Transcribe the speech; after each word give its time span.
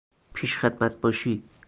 پیش 0.33 0.57
خدمت 0.57 1.01
باشی 1.01 1.43